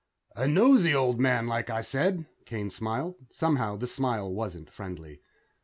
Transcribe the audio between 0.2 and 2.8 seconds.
"A nosey old man, like I said," Kane